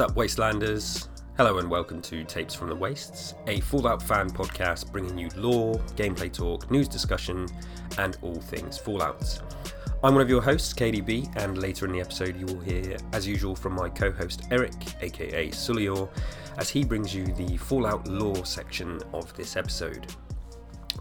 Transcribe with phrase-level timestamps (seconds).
[0.00, 1.08] Up, Wastelanders?
[1.36, 5.74] Hello and welcome to Tapes from the Wastes, a Fallout fan podcast bringing you lore,
[5.94, 7.46] gameplay talk, news discussion,
[7.98, 9.42] and all things Fallout.
[10.02, 13.28] I'm one of your hosts, KDB, and later in the episode you will hear, as
[13.28, 16.08] usual, from my co host Eric, aka Sulior,
[16.56, 20.06] as he brings you the Fallout lore section of this episode.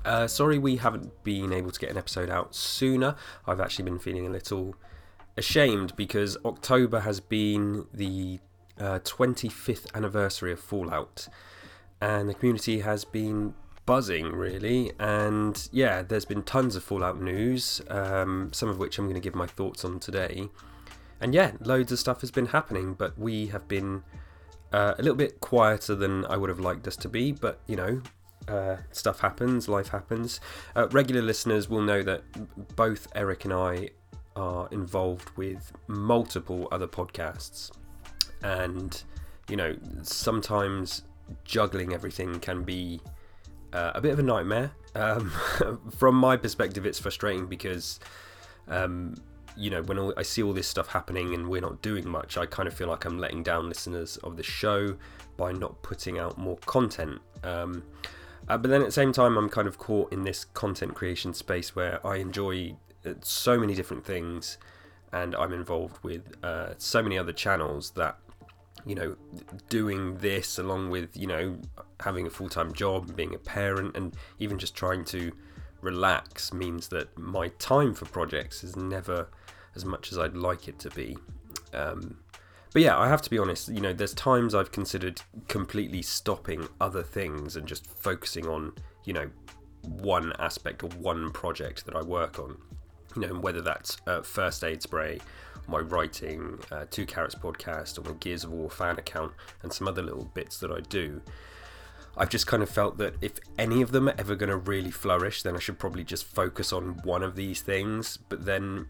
[0.03, 3.15] Uh, sorry we haven't been able to get an episode out sooner.
[3.47, 4.75] I've actually been feeling a little
[5.37, 8.39] ashamed because October has been the
[8.79, 11.27] uh, 25th anniversary of Fallout,
[12.01, 13.53] and the community has been
[13.85, 14.91] buzzing really.
[14.99, 19.19] And yeah, there's been tons of Fallout news, um, some of which I'm going to
[19.19, 20.49] give my thoughts on today.
[21.19, 24.03] And yeah, loads of stuff has been happening, but we have been
[24.71, 27.31] uh, a little bit quieter than I would have liked us to be.
[27.31, 28.01] But you know,
[28.47, 30.39] uh, stuff happens, life happens.
[30.75, 33.89] Uh, regular listeners will know that both Eric and I
[34.35, 37.71] are involved with multiple other podcasts
[38.43, 39.03] and
[39.49, 41.03] you know sometimes
[41.43, 42.99] juggling everything can be
[43.73, 44.71] uh, a bit of a nightmare.
[44.95, 45.31] Um,
[45.97, 47.99] from my perspective, it's frustrating because
[48.67, 49.15] um,
[49.55, 52.45] you know when I see all this stuff happening and we're not doing much, I
[52.45, 54.95] kind of feel like I'm letting down listeners of the show
[55.37, 57.19] by not putting out more content.
[57.43, 57.83] Um,
[58.47, 61.33] uh, but then at the same time, I'm kind of caught in this content creation
[61.33, 64.57] space where I enjoy uh, so many different things,
[65.13, 68.17] and I'm involved with uh, so many other channels that
[68.85, 69.15] you know,
[69.69, 71.57] doing this along with, you know,
[71.99, 75.31] having a full time job, being a parent, and even just trying to
[75.81, 79.29] relax means that my time for projects is never
[79.75, 81.17] as much as I'd like it to be.
[81.73, 82.17] Um,
[82.73, 86.67] but yeah, I have to be honest, you know, there's times I've considered completely stopping
[86.79, 88.73] other things and just focusing on,
[89.05, 89.29] you know,
[89.81, 92.57] one aspect or one project that I work on.
[93.15, 95.19] You know, whether that's first aid spray
[95.69, 99.87] my writing, uh, Two Carrots podcast, or my Gears of War fan account, and some
[99.87, 101.21] other little bits that I do.
[102.17, 104.91] I've just kind of felt that if any of them are ever going to really
[104.91, 108.17] flourish, then I should probably just focus on one of these things.
[108.17, 108.87] But then,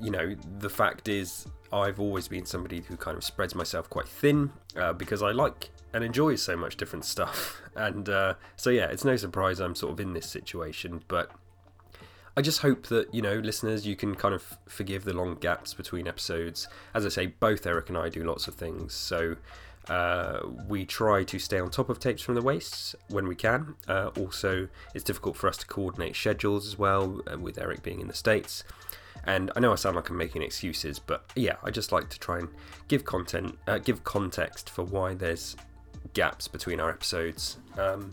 [0.00, 4.08] you know, the fact is, I've always been somebody who kind of spreads myself quite
[4.08, 7.58] thin uh, because I like and enjoy so much different stuff.
[7.74, 11.00] And uh, so, yeah, it's no surprise I'm sort of in this situation.
[11.08, 11.30] But
[12.36, 15.74] I just hope that, you know, listeners, you can kind of forgive the long gaps
[15.74, 16.66] between episodes.
[16.94, 18.94] As I say, both Eric and I do lots of things.
[18.94, 19.36] So
[19.88, 23.74] uh, we try to stay on top of tapes from the wastes when we can.
[23.86, 28.00] Uh, also, it's difficult for us to coordinate schedules as well, uh, with Eric being
[28.00, 28.64] in the States.
[29.24, 32.18] And I know I sound like I'm making excuses, but yeah, I just like to
[32.18, 32.48] try and
[32.88, 35.54] give content, uh, give context for why there's
[36.14, 37.58] gaps between our episodes.
[37.78, 38.10] Um,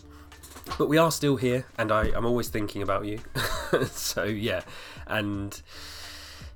[0.78, 3.20] but we are still here, and I, I'm always thinking about you.
[3.86, 4.62] so yeah,
[5.06, 5.60] and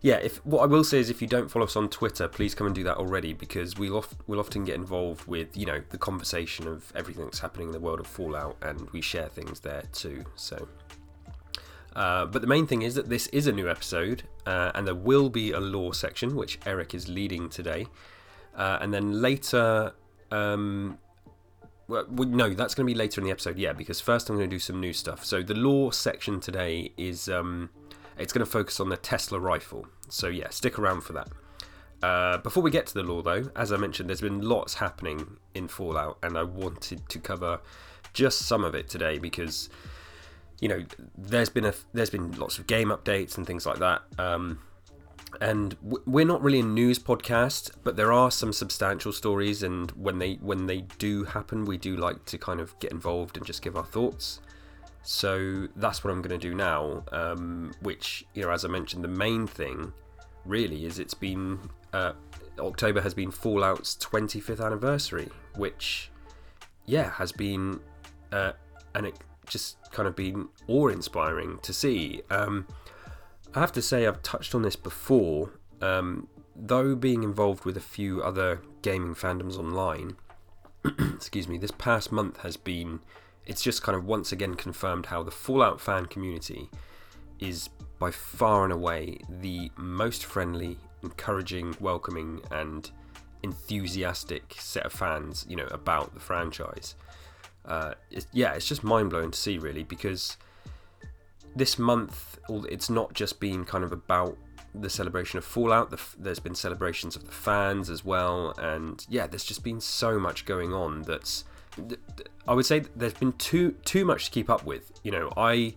[0.04, 2.54] yeah, if what I will say is, if you don't follow us on Twitter, please
[2.54, 5.96] come and do that already because we'll we'll often get involved with you know the
[5.96, 9.84] conversation of everything that's happening in the world of Fallout, and we share things there
[9.92, 10.24] too.
[10.36, 10.68] So.
[11.96, 14.94] Uh, but the main thing is that this is a new episode, uh, and there
[14.94, 17.86] will be a lore section which Eric is leading today.
[18.54, 19.94] Uh, and then later,
[20.30, 20.98] um,
[21.88, 24.48] well, no, that's going to be later in the episode, yeah, because first I'm going
[24.48, 25.24] to do some new stuff.
[25.24, 27.70] So the lore section today is um,
[28.18, 29.86] it's going to focus on the Tesla rifle.
[30.08, 31.28] So yeah, stick around for that.
[32.02, 35.38] Uh, before we get to the lore, though, as I mentioned, there's been lots happening
[35.54, 37.60] in Fallout, and I wanted to cover
[38.12, 39.68] just some of it today because
[40.60, 40.84] you know
[41.16, 44.02] there's been a there's been lots of game updates and things like that.
[44.18, 44.60] Um,
[45.40, 49.62] and we're not really a news podcast but there are some substantial stories.
[49.62, 53.36] And when they when they do happen we do like to kind of get involved
[53.36, 54.40] and just give our thoughts.
[55.02, 59.04] So that's what i'm going to do now um, which you know as i mentioned
[59.04, 59.92] the main thing
[60.46, 61.58] really is it's been
[61.92, 62.12] uh,
[62.58, 66.10] october has been fallout's 25th anniversary which
[66.86, 67.78] yeah has been
[68.32, 68.52] uh,
[68.94, 69.14] and it
[69.46, 72.22] just kind of been awe-inspiring to see.
[72.30, 72.66] Um,
[73.54, 75.50] I have to say, I've touched on this before.
[75.80, 80.16] Um, though being involved with a few other gaming fandoms online,
[81.14, 83.00] excuse me, this past month has been.
[83.46, 86.70] It's just kind of once again confirmed how the Fallout fan community
[87.38, 87.68] is
[87.98, 92.90] by far and away the most friendly, encouraging, welcoming, and
[93.42, 96.96] enthusiastic set of fans, you know, about the franchise.
[97.66, 100.38] Uh, it's, yeah, it's just mind blowing to see, really, because
[101.56, 104.36] this month, it's not just been kind of about
[104.74, 105.90] the celebration of Fallout.
[105.90, 110.18] The, there's been celebrations of the fans as well, and yeah, there's just been so
[110.18, 111.02] much going on.
[111.02, 111.44] That's
[112.46, 114.92] I would say there's been too too much to keep up with.
[115.02, 115.74] You know, I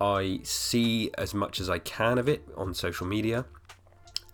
[0.00, 3.44] I see as much as I can of it on social media,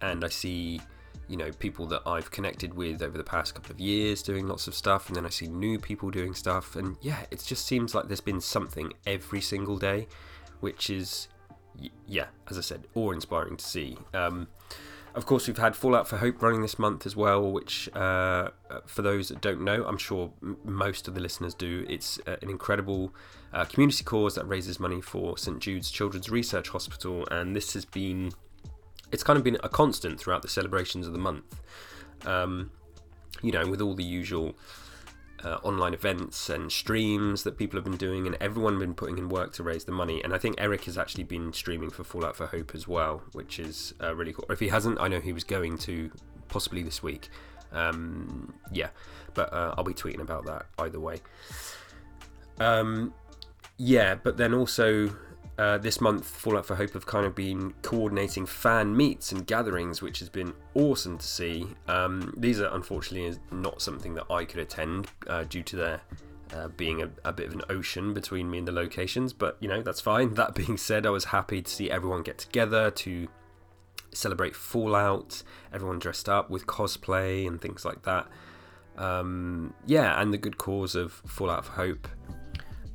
[0.00, 0.80] and I see
[1.28, 4.66] you know people that I've connected with over the past couple of years doing lots
[4.66, 7.94] of stuff, and then I see new people doing stuff, and yeah, it just seems
[7.94, 10.06] like there's been something every single day,
[10.60, 11.28] which is
[12.06, 13.96] yeah, as I said, awe-inspiring to see.
[14.14, 14.48] Um,
[15.14, 18.50] of course, we've had Fallout for Hope running this month as well, which, uh,
[18.86, 21.84] for those that don't know, I'm sure m- most of the listeners do.
[21.88, 23.12] It's uh, an incredible
[23.52, 27.84] uh, community cause that raises money for St Jude's Children's Research Hospital, and this has
[27.84, 28.30] been,
[29.10, 31.60] it's kind of been a constant throughout the celebrations of the month.
[32.24, 32.70] Um,
[33.42, 34.54] you know, with all the usual
[35.44, 39.28] uh, online events and streams that people have been doing, and everyone been putting in
[39.28, 40.22] work to raise the money.
[40.22, 43.58] And I think Eric has actually been streaming for Fallout for Hope as well, which
[43.58, 44.44] is uh, really cool.
[44.48, 46.10] Or if he hasn't, I know he was going to
[46.48, 47.28] possibly this week.
[47.72, 48.88] Um, yeah,
[49.34, 51.20] but uh, I'll be tweeting about that either way.
[52.58, 53.14] Um,
[53.78, 55.16] yeah, but then also
[55.60, 60.00] uh, this month, Fallout for Hope have kind of been coordinating fan meets and gatherings,
[60.00, 61.66] which has been awesome to see.
[61.86, 66.00] Um, these are unfortunately not something that I could attend uh, due to there
[66.54, 69.68] uh, being a, a, bit of an ocean between me and the locations, but you
[69.68, 70.32] know, that's fine.
[70.40, 73.28] That being said, I was happy to see everyone get together to
[74.14, 75.42] celebrate Fallout,
[75.74, 78.26] everyone dressed up with cosplay and things like that.
[78.96, 82.08] Um, yeah, and the good cause of Fallout for Hope.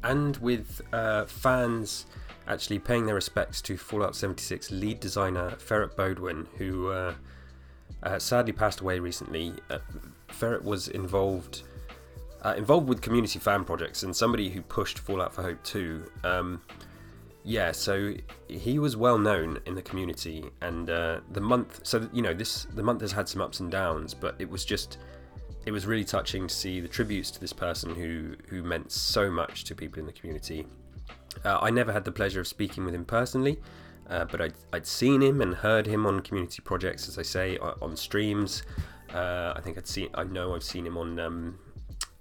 [0.04, 2.08] And with uh, fans
[2.48, 7.14] actually paying their respects to Fallout 76 lead designer Ferret Baudoin, who uh,
[8.04, 9.54] uh, sadly passed away recently.
[9.70, 9.80] Uh,
[10.28, 11.64] Ferret was involved
[12.44, 16.12] uh, involved with community fan projects and somebody who pushed Fallout for Hope 2.
[16.24, 16.62] Um,
[17.44, 18.14] yeah, so
[18.48, 21.82] he was well known in the community, and uh, the month.
[21.84, 24.66] So you know, this the month has had some ups and downs, but it was
[24.66, 24.98] just
[25.66, 29.30] it was really touching to see the tributes to this person who who meant so
[29.30, 30.66] much to people in the community
[31.44, 33.60] uh, I never had the pleasure of speaking with him personally,
[34.10, 37.58] uh, but I'd, I'd, seen him and heard him on community projects, as I say,
[37.58, 38.64] on streams.
[39.14, 41.60] Uh, I think I'd seen, I know I've seen him on, um,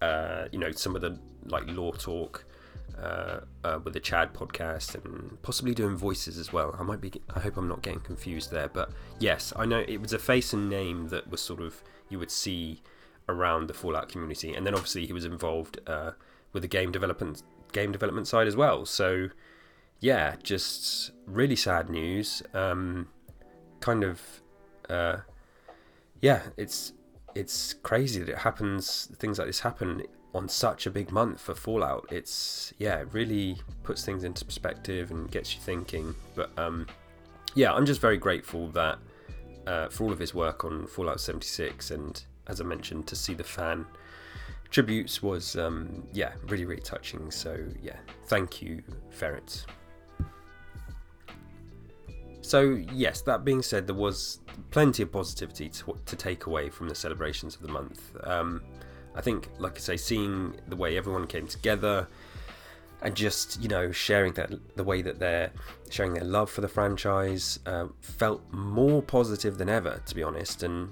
[0.00, 2.44] uh, you know, some of the like lore Talk
[2.98, 6.74] uh, uh, with the Chad podcast and possibly doing voices as well.
[6.78, 10.00] I might be, I hope I'm not getting confused there, but yes, I know it
[10.00, 12.82] was a face and name that was sort of you would see
[13.28, 15.80] around the Fallout community, and then obviously he was involved
[16.52, 17.42] with the game development
[17.74, 18.86] game development side as well.
[18.86, 19.28] So,
[20.00, 22.42] yeah, just really sad news.
[22.54, 23.08] Um,
[23.80, 24.22] kind of,
[24.88, 25.16] uh,
[26.22, 26.94] yeah, it's
[27.34, 29.08] it's crazy that it happens.
[29.18, 30.04] Things like this happen
[30.34, 32.06] on such a big month for Fallout.
[32.10, 36.14] It's yeah, it really puts things into perspective and gets you thinking.
[36.34, 36.86] But um,
[37.54, 38.98] yeah, I'm just very grateful that
[39.66, 43.34] uh, for all of his work on Fallout 76, and as I mentioned, to see
[43.34, 43.86] the fan
[44.74, 47.30] tributes was um, yeah really really touching.
[47.30, 47.96] So yeah
[48.26, 49.64] thank you ferret.
[52.42, 52.60] So
[52.92, 56.94] yes that being said there was plenty of positivity to, to take away from the
[56.94, 58.00] celebrations of the month.
[58.24, 58.62] Um,
[59.16, 62.08] i think like i say seeing the way everyone came together
[63.04, 65.52] and just you know sharing that the way that they're
[65.90, 70.62] showing their love for the franchise uh, felt more positive than ever to be honest.
[70.62, 70.88] And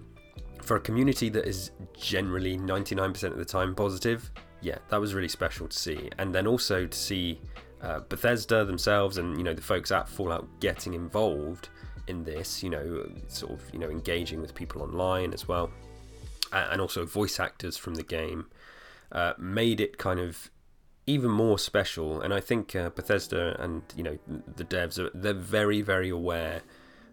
[0.62, 5.28] for a community that is generally 99% of the time positive, yeah, that was really
[5.28, 6.09] special to see.
[6.19, 7.40] And then also to see
[7.83, 11.69] uh, Bethesda themselves and you know the folks at Fallout getting involved
[12.07, 15.71] in this, you know, sort of you know engaging with people online as well,
[16.52, 18.47] and also voice actors from the game,
[19.11, 20.50] uh, made it kind of
[21.07, 22.21] even more special.
[22.21, 24.19] And I think uh, Bethesda and you know
[24.57, 26.62] the devs are they're very very aware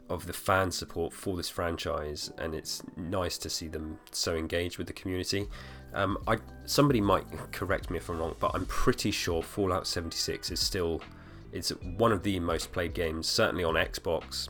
[0.09, 4.77] of the fan support for this franchise, and it's nice to see them so engaged
[4.77, 5.47] with the community.
[5.93, 10.51] Um, I somebody might correct me if I'm wrong, but I'm pretty sure Fallout 76
[10.51, 11.01] is still
[11.51, 14.49] it's one of the most played games, certainly on Xbox.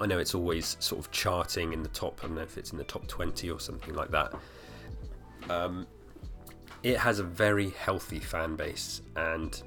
[0.00, 2.20] I know it's always sort of charting in the top.
[2.22, 4.32] I don't know if it's in the top 20 or something like that.
[5.48, 5.86] Um,
[6.82, 9.60] it has a very healthy fan base, and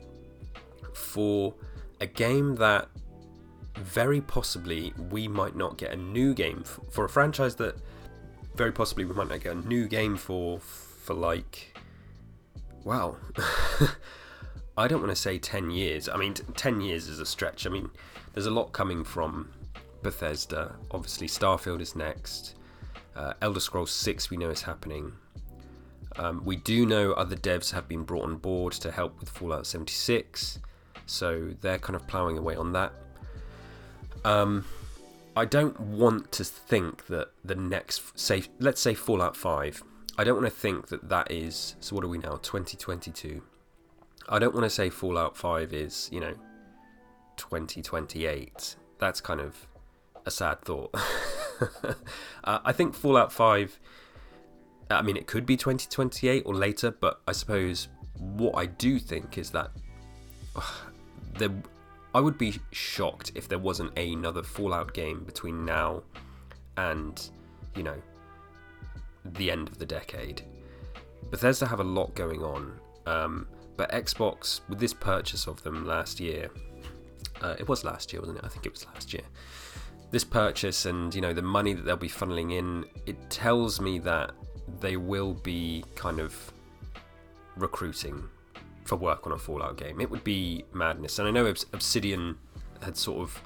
[0.93, 1.53] for
[1.99, 2.87] a game that
[3.77, 7.75] very possibly we might not get a new game for, for a franchise that
[8.55, 11.77] very possibly we might not get a new game for for like
[12.83, 13.17] well
[14.77, 16.09] I don't want to say 10 years.
[16.09, 17.67] I mean 10 years is a stretch.
[17.67, 17.89] I mean
[18.33, 19.51] there's a lot coming from
[20.01, 20.75] Bethesda.
[20.91, 22.55] Obviously Starfield is next.
[23.15, 25.13] Uh, Elder Scrolls 6 we know is happening.
[26.17, 29.65] Um, we do know other devs have been brought on board to help with Fallout
[29.65, 30.59] 76,
[31.07, 32.93] so they're kind of ploughing away on that.
[34.25, 34.65] Um,
[35.35, 39.83] I don't want to think that the next, say, let's say Fallout 5.
[40.17, 41.75] I don't want to think that that is.
[41.79, 42.35] So what are we now?
[42.37, 43.41] 2022.
[44.29, 46.33] I don't want to say Fallout 5 is, you know,
[47.37, 48.75] 2028.
[48.99, 49.67] That's kind of
[50.25, 50.93] a sad thought.
[52.43, 53.79] uh, I think Fallout 5.
[54.91, 57.87] I mean, it could be 2028 or later, but I suppose
[58.19, 59.71] what I do think is that
[60.55, 60.61] uh,
[61.37, 61.49] there,
[62.15, 66.03] I would be shocked if there wasn't another Fallout game between now
[66.77, 67.29] and,
[67.75, 67.99] you know,
[69.25, 70.43] the end of the decade.
[71.31, 76.19] Bethesda have a lot going on, um, but Xbox, with this purchase of them last
[76.19, 76.49] year,
[77.41, 78.45] uh, it was last year, wasn't it?
[78.45, 79.23] I think it was last year.
[80.11, 83.97] This purchase and you know the money that they'll be funneling in, it tells me
[83.99, 84.31] that
[84.79, 86.53] they will be kind of
[87.55, 88.23] recruiting
[88.85, 90.01] for work on a Fallout game.
[90.01, 91.19] It would be madness.
[91.19, 92.37] And I know Obsidian
[92.81, 93.41] had sort of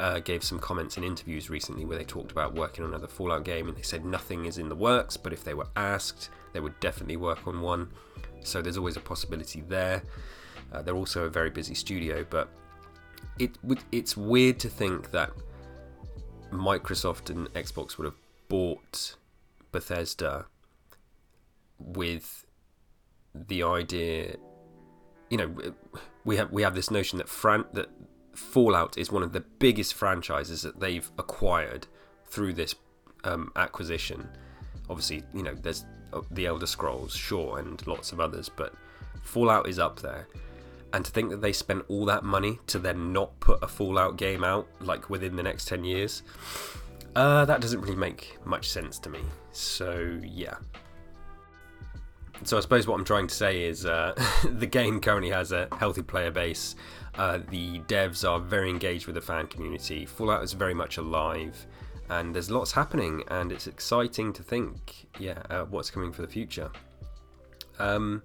[0.00, 3.44] uh, gave some comments in interviews recently where they talked about working on another Fallout
[3.44, 6.60] game and they said nothing is in the works, but if they were asked, they
[6.60, 7.90] would definitely work on one.
[8.42, 10.02] So there's always a possibility there.
[10.72, 12.48] Uh, they're also a very busy studio, but
[13.38, 13.56] it
[13.92, 15.30] it's weird to think that
[16.52, 18.16] Microsoft and Xbox would have
[18.48, 19.16] bought
[19.72, 20.46] Bethesda
[21.78, 22.46] with
[23.34, 24.36] the idea
[25.30, 25.54] you know
[26.24, 27.88] we have we have this notion that Fran- that
[28.34, 31.86] Fallout is one of the biggest franchises that they've acquired
[32.26, 32.74] through this
[33.24, 34.28] um, acquisition.
[34.90, 38.74] Obviously, you know, there's uh, the Elder Scrolls, sure, and lots of others, but
[39.22, 40.28] Fallout is up there.
[40.92, 44.16] And to think that they spent all that money to then not put a Fallout
[44.16, 46.22] game out like within the next 10 years,
[47.16, 49.20] uh, that doesn't really make much sense to me.
[49.50, 50.56] So, yeah,
[52.42, 54.14] so I suppose what I'm trying to say is uh,
[54.48, 56.74] the game currently has a healthy player base.
[57.14, 60.04] Uh, the devs are very engaged with the fan community.
[60.04, 61.66] Fallout is very much alive,
[62.10, 66.28] and there's lots happening, and it's exciting to think, yeah, uh, what's coming for the
[66.28, 66.70] future.
[67.78, 68.22] Um,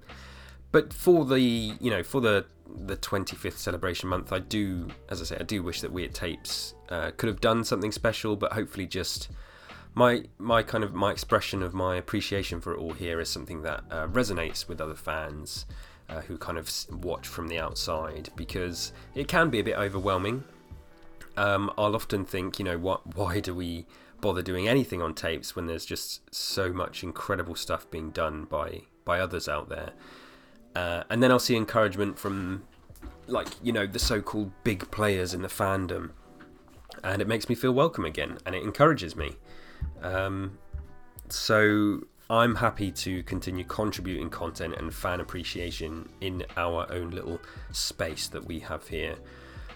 [0.72, 5.26] but for the you know for the the 25th celebration month, I do, as I
[5.26, 8.86] say, I do wish that Weird Tapes uh, could have done something special, but hopefully
[8.86, 9.30] just
[9.96, 13.62] my my kind of my expression of my appreciation for it all here is something
[13.64, 15.66] that uh, resonates with other fans
[16.10, 20.44] uh, who kind of watch from the outside because it can be a bit overwhelming.
[21.38, 23.86] Um, I'll often think, you know, what why do we
[24.22, 28.82] bother doing anything on tapes when there's just so much incredible stuff being done by
[29.06, 29.92] by others out there?
[30.76, 32.64] Uh, and then I'll see encouragement from
[33.28, 36.12] like you know the so-called big players in the fandom,
[37.04, 39.36] and it makes me feel welcome again, and it encourages me.
[40.02, 40.58] Um,
[41.30, 47.40] so I'm happy to continue contributing content and fan appreciation in our own little
[47.72, 49.16] space that we have here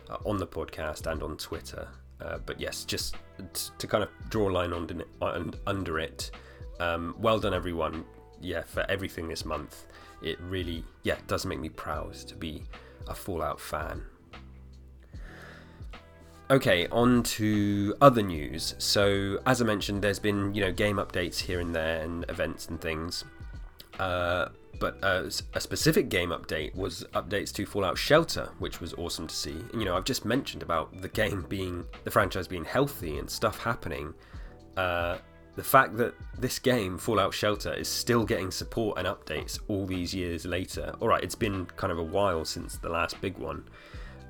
[0.10, 1.88] uh, on the podcast and on Twitter.
[2.22, 3.15] Uh, but yes, just
[3.53, 6.31] t- to kind of draw a line on, on under it.
[6.79, 8.05] Um, well done, everyone.
[8.39, 9.88] Yeah, for everything this month.
[10.22, 12.63] It really, yeah, does make me proud to be
[13.07, 14.03] a Fallout fan.
[16.53, 18.75] Okay, on to other news.
[18.77, 22.67] So, as I mentioned, there's been you know game updates here and there and events
[22.67, 23.24] and things.
[23.98, 25.24] Uh, but uh,
[25.55, 29.55] a specific game update was updates to Fallout Shelter, which was awesome to see.
[29.74, 33.57] You know, I've just mentioned about the game being the franchise being healthy and stuff
[33.57, 34.13] happening.
[34.77, 35.17] Uh,
[35.55, 40.13] the fact that this game, Fallout Shelter, is still getting support and updates all these
[40.13, 40.93] years later.
[41.00, 43.63] All right, it's been kind of a while since the last big one.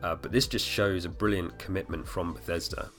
[0.04, 2.90] Uh, but this just shows a brilliant commitment from Bethesda.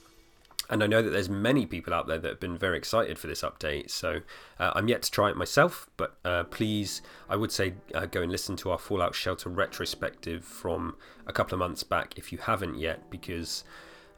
[0.69, 3.27] And I know that there's many people out there that have been very excited for
[3.27, 3.91] this update.
[3.91, 4.21] So
[4.59, 8.23] uh, I'm yet to try it myself, but uh, please, I would say uh, go
[8.23, 10.95] and listen to our Fallout Shelter retrospective from
[11.27, 13.63] a couple of months back if you haven't yet, because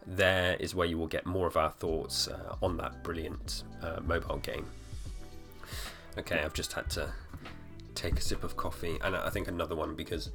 [0.05, 3.99] there is where you will get more of our thoughts uh, on that brilliant uh,
[4.01, 4.65] mobile game.
[6.17, 7.11] Okay, I've just had to
[7.93, 10.31] take a sip of coffee, and I think another one because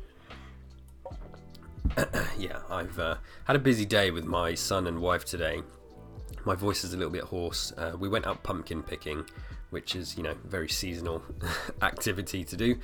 [2.38, 5.62] yeah, I've uh, had a busy day with my son and wife today.
[6.44, 7.72] My voice is a little bit hoarse.
[7.76, 9.24] Uh, we went out pumpkin picking,
[9.70, 11.22] which is, you know, very seasonal
[11.82, 12.76] activity to do.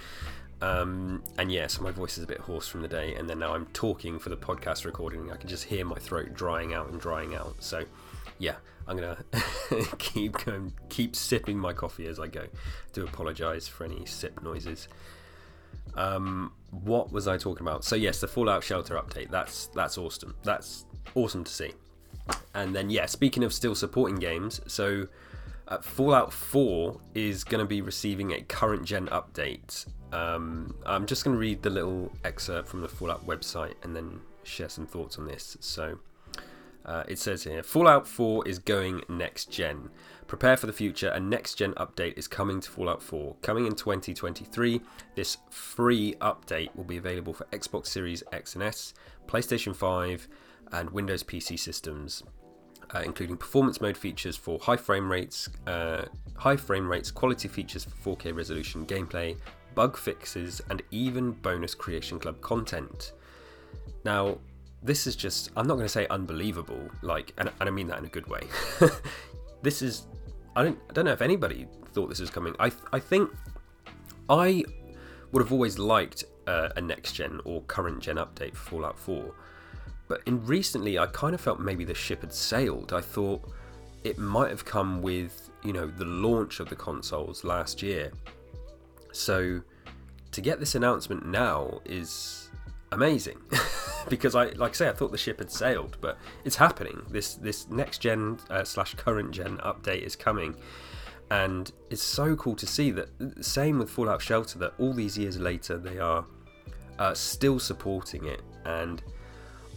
[0.60, 3.14] Um, and yeah, so my voice is a bit hoarse from the day.
[3.14, 5.30] And then now I'm talking for the podcast recording.
[5.30, 7.56] I can just hear my throat drying out and drying out.
[7.60, 7.84] So
[8.38, 9.18] yeah, I'm gonna
[9.98, 12.46] keep going, keep sipping my coffee as I go.
[12.92, 14.88] Do apologise for any sip noises.
[15.94, 17.84] Um, what was I talking about?
[17.84, 19.30] So yes, the Fallout Shelter update.
[19.30, 20.34] That's that's awesome.
[20.42, 20.84] That's
[21.14, 21.72] awesome to see.
[22.54, 25.06] And then yeah, speaking of still supporting games, so
[25.68, 29.86] uh, Fallout 4 is going to be receiving a current gen update.
[30.12, 34.20] Um, I'm just going to read the little excerpt from the Fallout website and then
[34.44, 35.56] share some thoughts on this.
[35.60, 35.98] So
[36.84, 39.90] uh, it says here Fallout 4 is going next gen.
[40.28, 43.34] Prepare for the future, a next gen update is coming to Fallout 4.
[43.42, 44.80] Coming in 2023,
[45.16, 48.92] this free update will be available for Xbox Series X and S,
[49.26, 50.28] PlayStation 5,
[50.72, 52.22] and Windows PC systems.
[52.94, 56.04] uh, including performance mode features for high frame rates, uh,
[56.36, 59.36] high frame rates, quality features for 4K resolution gameplay,
[59.74, 63.12] bug fixes, and even bonus Creation Club content.
[64.04, 64.38] Now,
[64.82, 67.98] this is just, I'm not going to say unbelievable, like, and, and I mean that
[67.98, 68.40] in a good way.
[69.62, 70.06] this is,
[70.56, 72.54] I don't, I don't know if anybody thought this was coming.
[72.58, 73.30] I, I think
[74.28, 74.64] I
[75.32, 79.34] would have always liked uh, a next gen or current gen update for Fallout 4.
[80.08, 82.92] But in recently, I kind of felt maybe the ship had sailed.
[82.92, 83.50] I thought
[84.04, 88.10] it might have come with, you know, the launch of the consoles last year.
[89.12, 89.60] So
[90.32, 92.48] to get this announcement now is
[92.92, 93.38] amazing.
[94.08, 97.02] because I, like I say, I thought the ship had sailed, but it's happening.
[97.10, 100.56] This this next gen uh, slash current gen update is coming,
[101.30, 103.08] and it's so cool to see that.
[103.40, 106.24] Same with Fallout Shelter, that all these years later they are
[106.98, 109.02] uh, still supporting it, and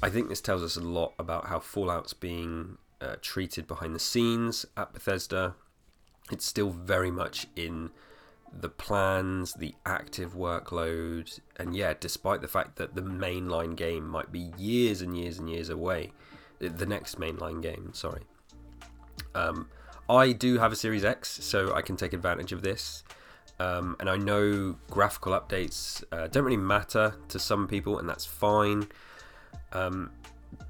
[0.03, 3.99] I think this tells us a lot about how Fallout's being uh, treated behind the
[3.99, 5.55] scenes at Bethesda.
[6.31, 7.91] It's still very much in
[8.51, 14.31] the plans, the active workload, and yeah, despite the fact that the mainline game might
[14.31, 16.11] be years and years and years away,
[16.59, 18.21] the next mainline game, sorry.
[19.33, 19.69] Um,
[20.09, 23.03] I do have a Series X, so I can take advantage of this.
[23.59, 28.25] Um, and I know graphical updates uh, don't really matter to some people, and that's
[28.25, 28.87] fine.
[29.71, 30.11] Um,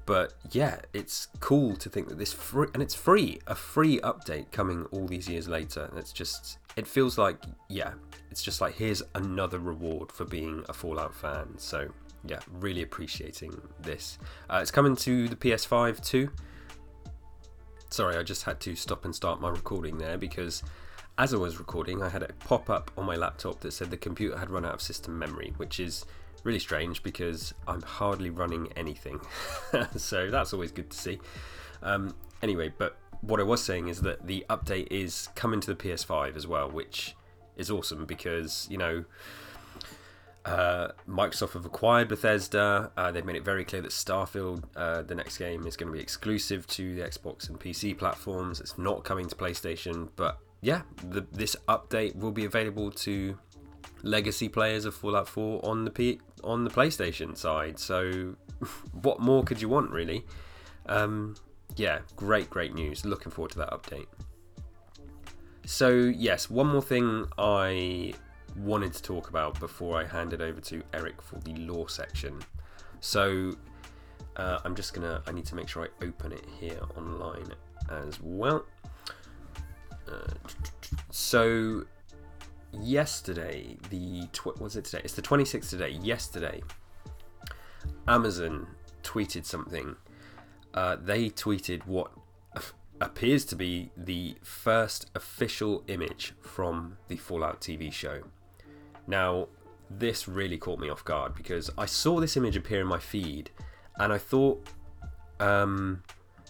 [0.06, 4.50] but yeah, it's cool to think that this free and it's free, a free update
[4.52, 5.90] coming all these years later.
[5.96, 7.36] It's just it feels like
[7.68, 7.92] yeah,
[8.30, 11.58] it's just like here's another reward for being a Fallout fan.
[11.58, 11.88] So
[12.26, 14.18] yeah, really appreciating this.
[14.48, 16.30] Uh, it's coming to the PS5 too.
[17.90, 20.62] Sorry, I just had to stop and start my recording there because
[21.18, 23.98] as I was recording, I had a pop up on my laptop that said the
[23.98, 26.06] computer had run out of system memory, which is
[26.42, 29.20] really strange because I'm hardly running anything.
[29.96, 31.20] so that's always good to see.
[31.82, 35.76] Um, anyway, but what I was saying is that the update is coming to the
[35.76, 37.16] PS5 as well, which
[37.56, 39.04] is awesome because, you know,
[40.44, 42.90] uh, Microsoft have acquired Bethesda.
[42.96, 45.96] Uh, they've made it very clear that Starfield, uh, the next game, is going to
[45.96, 48.60] be exclusive to the Xbox and PC platforms.
[48.60, 53.38] It's not coming to PlayStation, but yeah, the, this update will be available to
[54.02, 57.78] legacy players of Fallout 4 on the P- on the PlayStation side.
[57.78, 58.34] So,
[58.92, 60.24] what more could you want, really?
[60.86, 61.36] Um,
[61.76, 63.04] yeah, great, great news.
[63.04, 64.06] Looking forward to that update.
[65.64, 68.14] So, yes, one more thing I
[68.56, 72.40] wanted to talk about before I hand it over to Eric for the lore section.
[73.00, 73.54] So,
[74.36, 77.52] uh, I'm just gonna, I need to make sure I open it here online
[77.90, 78.64] as well.
[80.10, 80.32] Uh,
[81.10, 81.84] so,
[82.72, 85.02] yesterday, the tw- was it today?
[85.04, 85.90] It's the 26th today.
[85.90, 86.62] Yesterday,
[88.08, 88.66] Amazon
[89.02, 89.96] tweeted something.
[90.74, 92.10] Uh, they tweeted what
[93.00, 98.22] appears to be the first official image from the Fallout TV show.
[99.06, 99.48] Now,
[99.90, 103.50] this really caught me off guard because I saw this image appear in my feed
[103.98, 104.66] and I thought,
[105.40, 106.02] um,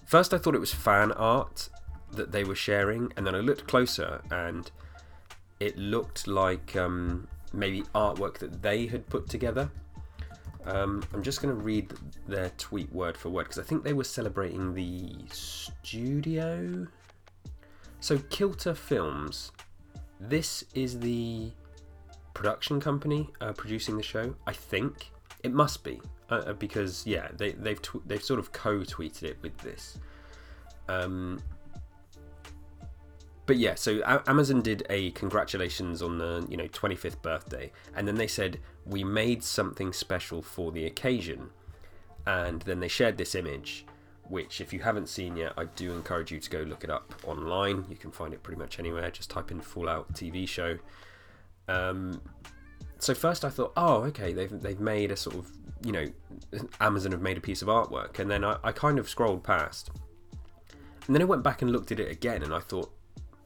[0.07, 1.69] first I thought it was fan art
[2.13, 4.71] that they were sharing, and then I looked closer and
[5.61, 9.71] it looked like um, maybe artwork that they had put together.
[10.65, 11.93] Um, I'm just going to read
[12.29, 16.87] their tweet word for word because I think they were celebrating the studio.
[18.01, 19.53] So, Kilter Films,
[20.21, 21.51] this is the
[22.35, 24.35] production company uh, producing the show.
[24.47, 25.11] I think
[25.43, 29.39] it must be uh, uh because yeah, they, they've tw- they've sort of co-tweeted it
[29.43, 29.99] with this.
[30.89, 31.41] Um,
[33.45, 38.15] but yeah, so Amazon did a congratulations on the you know 25th birthday, and then
[38.15, 41.51] they said we made something special for the occasion,
[42.25, 43.85] and then they shared this image,
[44.29, 47.15] which if you haven't seen yet, I do encourage you to go look it up
[47.25, 47.85] online.
[47.91, 49.11] You can find it pretty much anywhere.
[49.11, 50.79] Just type in Fallout TV show.
[51.69, 52.21] Um,
[53.01, 55.51] so first I thought, oh, okay, they've they've made a sort of
[55.85, 56.07] you know
[56.81, 59.91] Amazon have made a piece of artwork, and then I, I kind of scrolled past,
[61.09, 62.93] and then I went back and looked at it again, and I thought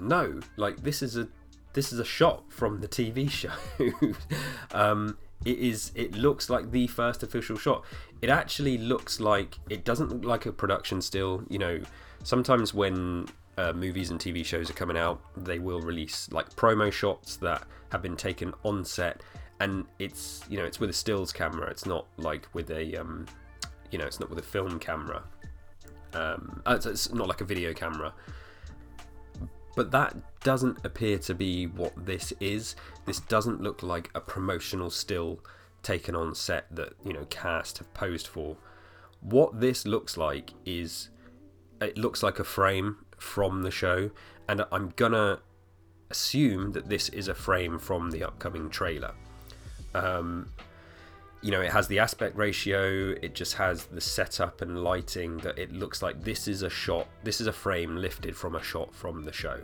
[0.01, 1.29] no, like this is a
[1.73, 3.51] this is a shot from the TV show.
[4.73, 5.93] um, it is.
[5.95, 7.85] It looks like the first official shot.
[8.23, 11.45] It actually looks like it doesn't look like a production still.
[11.49, 11.81] You know,
[12.25, 13.27] sometimes when
[13.59, 17.65] uh, movies and TV shows are coming out, they will release like promo shots that
[17.91, 19.23] have been taken on set,
[19.61, 21.71] and it's you know it's with a stills camera.
[21.71, 23.27] It's not like with a um,
[23.91, 25.23] you know it's not with a film camera.
[26.15, 28.15] Um, uh, it's not like a video camera.
[29.77, 32.75] But that doesn't appear to be what this is.
[33.05, 35.39] This doesn't look like a promotional still
[35.83, 38.57] taken on set that, you know, cast have posed for.
[39.21, 41.11] What this looks like is
[41.81, 44.11] it looks like a frame from the show,
[44.49, 45.41] and I'm gonna
[46.11, 49.13] assume that this is a frame from the upcoming trailer.
[49.95, 50.53] Um,
[51.43, 55.59] you know, it has the aspect ratio, it just has the setup and lighting that
[55.59, 58.95] it looks like this is a shot, this is a frame lifted from a shot
[58.95, 59.61] from the show.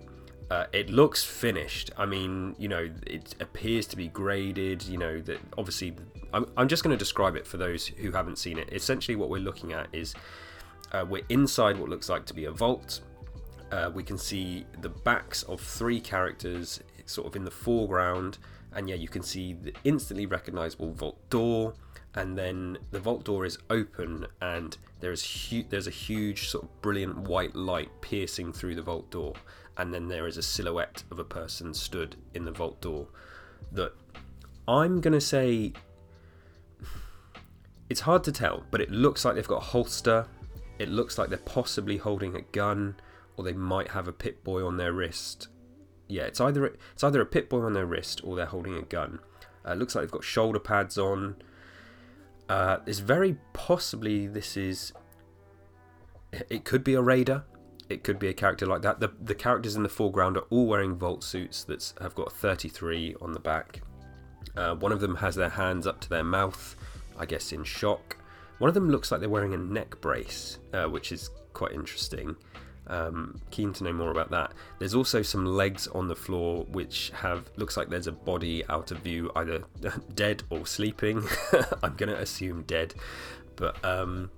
[0.50, 1.90] Uh, it looks finished.
[1.96, 4.82] I mean, you know, it appears to be graded.
[4.82, 5.96] You know, that obviously,
[6.34, 8.70] I'm, I'm just going to describe it for those who haven't seen it.
[8.70, 10.14] Essentially, what we're looking at is
[10.92, 13.00] uh, we're inside what looks like to be a vault.
[13.70, 18.36] Uh, we can see the backs of three characters sort of in the foreground,
[18.74, 21.74] and yeah, you can see the instantly recognizable vault door.
[22.14, 26.64] And then the vault door is open, and there is hu- there's a huge sort
[26.64, 29.34] of brilliant white light piercing through the vault door
[29.76, 33.06] and then there is a silhouette of a person stood in the vault door
[33.72, 33.92] that
[34.68, 35.72] I'm to say
[37.88, 40.26] it's hard to tell, but it looks like they've got a holster.
[40.78, 42.96] It looks like they're possibly holding a gun
[43.36, 45.48] or they might have a Pip-Boy on their wrist.
[46.12, 49.20] Yeah, it's either it's either a Pip-Boy on their wrist or they're holding a gun.
[49.64, 51.36] Uh, looks like they've got shoulder pads on.
[52.48, 54.92] Uh, it's very possibly this is.
[56.48, 57.44] It could be a raider
[57.92, 59.00] it could be a character like that.
[59.00, 63.16] The the characters in the foreground are all wearing vault suits that have got 33
[63.20, 63.82] on the back.
[64.56, 66.76] Uh, one of them has their hands up to their mouth,
[67.18, 68.16] I guess in shock.
[68.58, 72.36] One of them looks like they're wearing a neck brace, uh, which is quite interesting.
[72.88, 74.52] Um, keen to know more about that.
[74.78, 78.90] There's also some legs on the floor, which have looks like there's a body out
[78.90, 79.64] of view, either
[80.14, 81.22] dead or sleeping.
[81.82, 82.94] I'm gonna assume dead,
[83.56, 84.30] but um,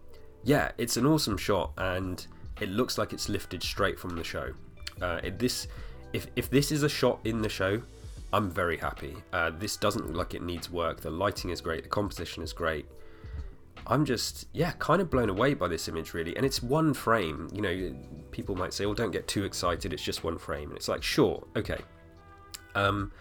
[0.45, 2.27] yeah, it's an awesome shot and
[2.61, 4.53] it looks like it's lifted straight from the show.
[5.01, 5.67] Uh, it, this,
[6.13, 7.81] if if this is a shot in the show,
[8.33, 9.17] I'm very happy.
[9.33, 11.01] Uh, this doesn't look like it needs work.
[11.01, 11.85] The lighting is great.
[11.85, 12.87] The composition is great.
[13.87, 17.49] I'm just yeah, kind of blown away by this image really, and it's one frame.
[17.53, 17.97] You know,
[18.31, 19.93] people might say, "Oh, don't get too excited.
[19.93, 21.79] It's just one frame," and it's like, sure, okay.
[22.75, 23.13] Um,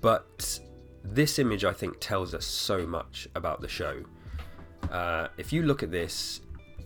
[0.00, 0.58] but
[1.02, 4.02] this image, I think, tells us so much about the show.
[4.90, 6.40] Uh, if you look at this,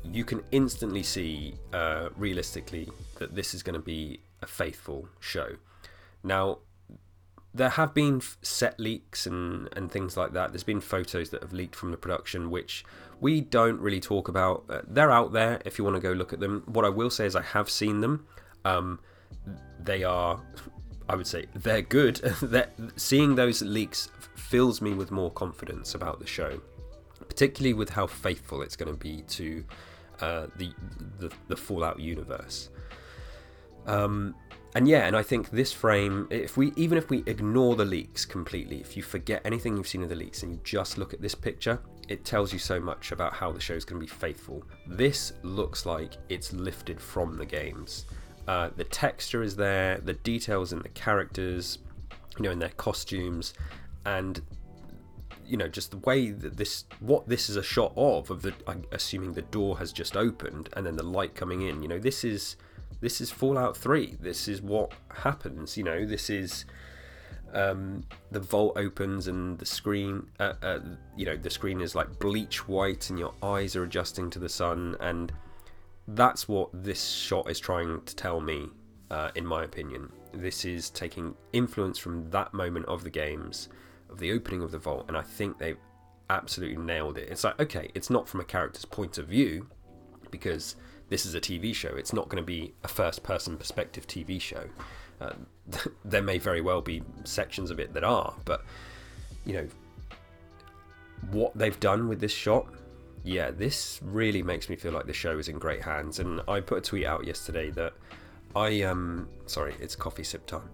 [0.05, 5.57] you can instantly see uh, realistically that this is going to be a faithful show.
[6.23, 6.59] Now,
[7.52, 10.52] there have been set leaks and, and things like that.
[10.52, 12.84] There's been photos that have leaked from the production, which
[13.20, 14.64] we don't really talk about.
[14.68, 16.62] Uh, they're out there if you want to go look at them.
[16.66, 18.26] What I will say is, I have seen them.
[18.64, 19.00] Um,
[19.82, 20.40] they are,
[21.08, 22.16] I would say, they're good.
[22.42, 26.60] they're, seeing those leaks fills me with more confidence about the show,
[27.28, 29.64] particularly with how faithful it's going to be to
[30.20, 30.72] uh, the,
[31.18, 32.70] the, the Fallout universe.
[33.86, 34.34] Um,
[34.74, 38.24] and yeah, and I think this frame, if we even if we ignore the leaks
[38.24, 41.20] completely, if you forget anything you've seen of the leaks and you just look at
[41.20, 44.11] this picture, it tells you so much about how the show is going to be
[44.11, 44.62] faithful.
[44.87, 48.06] This looks like it's lifted from the games.
[48.46, 51.78] Uh, the texture is there, the details in the characters,
[52.38, 53.54] you know, in their costumes,
[54.06, 54.40] and
[55.46, 58.54] you know just the way that this what this is a shot of of the
[58.68, 61.98] I'm assuming the door has just opened and then the light coming in you know
[61.98, 62.54] this is
[63.00, 66.64] this is fallout 3 this is what happens you know this is
[67.52, 70.78] um, the vault opens and the screen uh, uh,
[71.16, 74.48] you know the screen is like bleach white and your eyes are adjusting to the
[74.48, 75.32] sun and
[76.08, 78.68] that's what this shot is trying to tell me
[79.10, 83.68] uh, in my opinion this is taking influence from that moment of the games
[84.10, 85.78] of the opening of the vault, and I think they've
[86.28, 87.28] absolutely nailed it.
[87.30, 89.68] It's like, okay, it's not from a character's point of view,
[90.30, 90.76] because
[91.11, 91.90] this is a TV show.
[91.94, 94.64] It's not going to be a first person perspective TV show.
[95.20, 95.33] Uh,
[96.05, 98.64] there may very well be sections of it that are, but
[99.44, 99.68] you know,
[101.33, 102.66] what they've done with this shot,
[103.25, 106.20] yeah, this really makes me feel like the show is in great hands.
[106.20, 107.92] And I put a tweet out yesterday that
[108.57, 110.70] I um sorry, it's coffee sip time.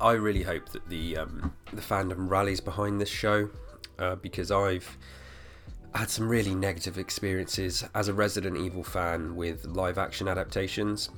[0.00, 3.48] I really hope that the um, the fandom rallies behind this show
[3.98, 4.98] uh, because I've
[5.96, 11.08] had some really negative experiences as a Resident Evil fan with live action adaptations.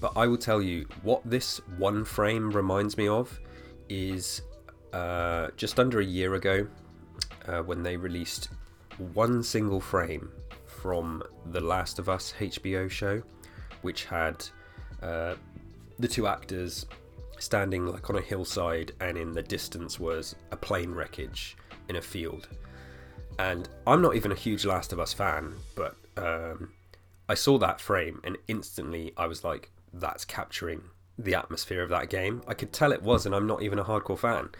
[0.00, 3.38] But I will tell you what this one frame reminds me of
[3.90, 4.42] is
[4.94, 6.66] uh, just under a year ago
[7.46, 8.48] uh, when they released
[9.12, 10.30] one single frame
[10.66, 13.22] from the Last of Us HBO show,
[13.82, 14.44] which had
[15.02, 15.34] uh,
[15.98, 16.86] the two actors
[17.38, 21.56] standing like on a hillside, and in the distance was a plane wreckage
[21.88, 22.48] in a field.
[23.40, 26.72] And I'm not even a huge Last of Us fan, but um,
[27.26, 30.82] I saw that frame and instantly I was like, that's capturing
[31.18, 32.42] the atmosphere of that game.
[32.46, 34.50] I could tell it was, and I'm not even a hardcore fan.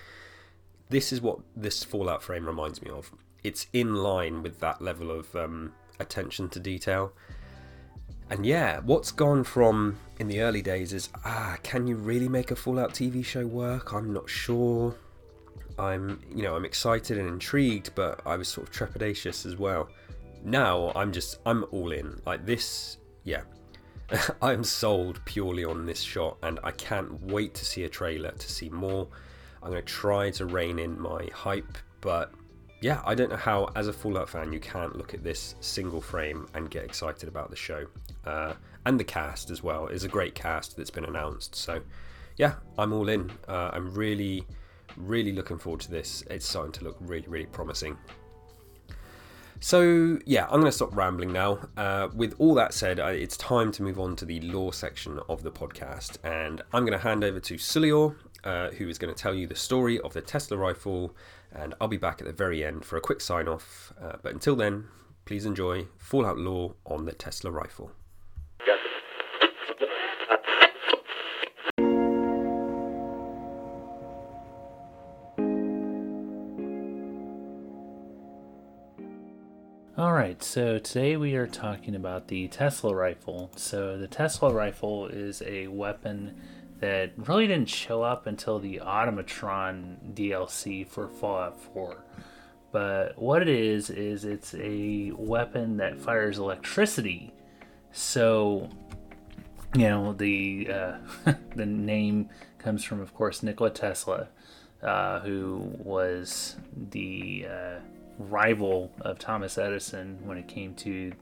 [0.88, 3.12] This is what this Fallout frame reminds me of.
[3.44, 7.12] It's in line with that level of um, attention to detail.
[8.30, 12.50] and yeah, what's gone from in the early days is ah, can you really make
[12.50, 13.92] a Fallout TV show work?
[13.92, 14.94] I'm not sure.
[15.80, 19.88] I'm, you know, I'm excited and intrigued, but I was sort of trepidatious as well.
[20.44, 22.20] Now I'm just, I'm all in.
[22.26, 23.42] Like this, yeah,
[24.42, 28.52] I'm sold purely on this shot, and I can't wait to see a trailer to
[28.52, 29.08] see more.
[29.62, 32.32] I'm going to try to rein in my hype, but
[32.80, 36.00] yeah, I don't know how, as a Fallout fan, you can't look at this single
[36.00, 37.86] frame and get excited about the show.
[38.24, 38.54] Uh,
[38.86, 39.86] and the cast as well.
[39.88, 41.54] It's a great cast that's been announced.
[41.54, 41.82] So,
[42.36, 43.30] yeah, I'm all in.
[43.46, 44.46] Uh, I'm really
[44.96, 46.22] Really looking forward to this.
[46.30, 47.96] It's starting to look really, really promising.
[49.62, 51.58] So, yeah, I'm going to stop rambling now.
[51.76, 55.42] Uh, with all that said, it's time to move on to the lore section of
[55.42, 59.22] the podcast, and I'm going to hand over to Sulior, uh, who is going to
[59.22, 61.14] tell you the story of the Tesla rifle,
[61.52, 63.92] and I'll be back at the very end for a quick sign off.
[64.02, 64.86] Uh, but until then,
[65.26, 67.92] please enjoy Fallout Lore on the Tesla rifle.
[80.00, 83.50] Alright, so today we are talking about the Tesla rifle.
[83.56, 86.40] So, the Tesla rifle is a weapon
[86.78, 92.02] that really didn't show up until the Automatron DLC for Fallout 4.
[92.72, 97.34] But what it is, is it's a weapon that fires electricity.
[97.92, 98.70] So,
[99.74, 100.98] you know, the, uh,
[101.54, 104.28] the name comes from, of course, Nikola Tesla,
[104.82, 106.56] uh, who was
[106.90, 107.48] the.
[107.50, 107.80] Uh,
[108.28, 111.12] rival of Thomas Edison when it came to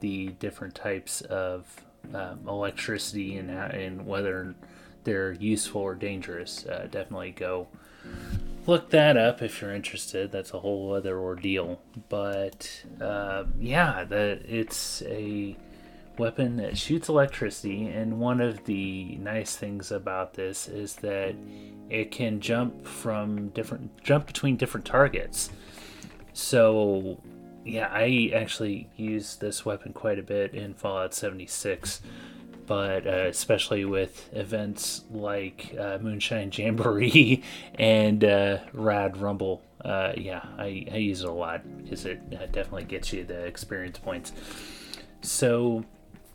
[0.00, 4.54] the different types of um, electricity and, and whether
[5.04, 6.66] they're useful or dangerous.
[6.66, 7.68] Uh, definitely go
[8.66, 10.32] look that up if you're interested.
[10.32, 11.80] That's a whole other ordeal.
[12.08, 15.56] But uh, yeah, that it's a
[16.18, 21.34] weapon that shoots electricity, and one of the nice things about this is that
[21.90, 25.50] it can jump from different jump between different targets.
[26.36, 27.18] So,
[27.64, 32.02] yeah, I actually use this weapon quite a bit in Fallout 76,
[32.66, 37.42] but uh, especially with events like uh, Moonshine Jamboree
[37.76, 39.62] and uh, Rad Rumble.
[39.82, 43.46] Uh, yeah, I, I use it a lot because it uh, definitely gets you the
[43.46, 44.32] experience points.
[45.22, 45.86] So,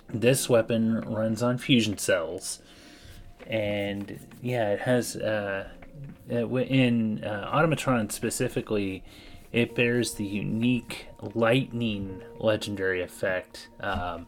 [0.09, 2.57] this weapon runs on fusion cells,
[3.45, 5.69] and yeah, it has uh,
[6.27, 9.03] in Automatron specifically
[9.51, 13.69] it bears the unique lightning legendary effect.
[13.79, 14.27] Um,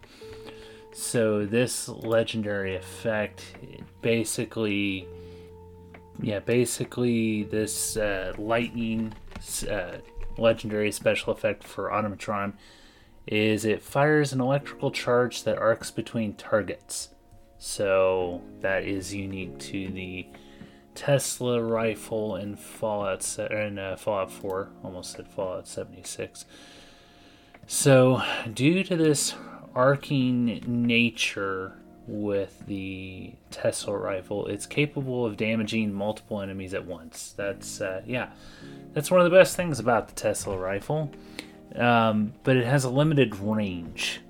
[0.92, 3.56] so this legendary effect
[4.02, 5.08] basically,
[6.22, 9.14] yeah, basically this uh, lightning
[9.70, 9.98] uh,
[10.38, 12.54] legendary special effect for Automatron
[13.26, 17.10] is it fires an electrical charge that arcs between targets.
[17.58, 20.28] So that is unique to the
[20.96, 24.70] Tesla rifle in Fallout in uh, Fallout 4.
[24.84, 26.46] Almost said Fallout 76.
[27.66, 28.22] So,
[28.54, 29.36] due to this
[29.74, 37.34] arcing nature with the Tesla rifle, it's capable of damaging multiple enemies at once.
[37.36, 38.32] That's uh, yeah,
[38.94, 41.12] that's one of the best things about the Tesla rifle.
[41.76, 44.22] Um, but it has a limited range.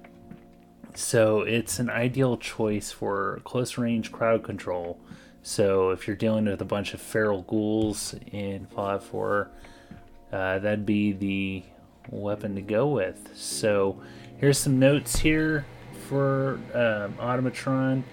[0.96, 5.00] So it's an ideal choice for close range crowd control
[5.44, 9.50] so if you're dealing with a bunch of feral ghouls in Fallout 4,
[10.32, 11.64] uh, that'd be the
[12.10, 13.30] weapon to go with.
[13.36, 14.02] So
[14.38, 15.66] here's some notes here
[16.08, 18.04] for um, Automatron.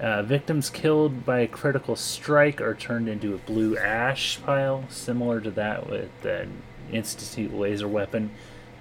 [0.00, 5.40] Uh, victims killed by a critical strike are turned into a blue ash pile, similar
[5.40, 6.46] to that with the
[6.90, 8.30] Institute laser weapon.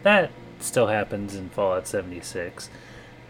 [0.04, 2.70] That still happens in Fallout 76.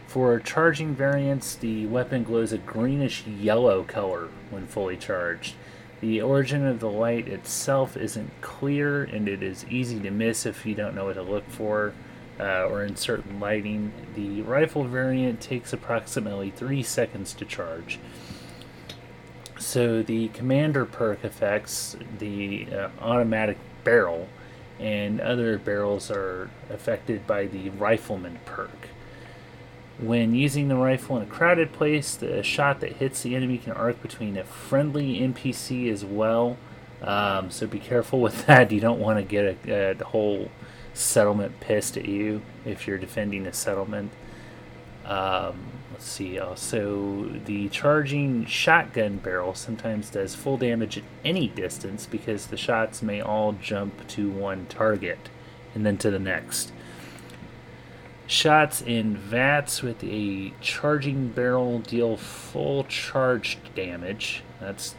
[0.09, 5.53] For charging variants, the weapon glows a greenish yellow color when fully charged.
[6.01, 10.65] The origin of the light itself isn't clear, and it is easy to miss if
[10.65, 11.93] you don't know what to look for
[12.39, 13.93] uh, or in certain lighting.
[14.15, 17.99] The rifle variant takes approximately 3 seconds to charge.
[19.59, 24.27] So, the Commando perk affects the uh, automatic barrel,
[24.79, 28.89] and other barrels are affected by the rifleman perk.
[30.01, 33.73] When using the rifle in a crowded place, the shot that hits the enemy can
[33.73, 36.57] arc between a friendly NPC as well.
[37.01, 38.71] Um, so be careful with that.
[38.71, 40.51] You don't want to get a, a, whole
[40.93, 44.12] settlement pissed at you if you're defending a settlement.
[45.05, 46.39] Um, let's see.
[46.39, 53.01] Also, the charging shotgun barrel sometimes does full damage at any distance because the shots
[53.01, 55.29] may all jump to one target
[55.75, 56.71] and then to the next.
[58.29, 64.43] Shots in VATS with a charging barrel deal full charge damage.
[64.59, 64.93] That's